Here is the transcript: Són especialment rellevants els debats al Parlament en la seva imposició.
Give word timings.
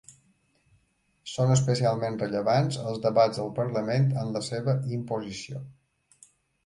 Són 1.33 1.51
especialment 1.55 2.17
rellevants 2.23 2.79
els 2.93 3.03
debats 3.03 3.43
al 3.47 3.53
Parlament 3.63 4.09
en 4.23 4.33
la 4.39 4.43
seva 4.51 4.79
imposició. 4.99 5.63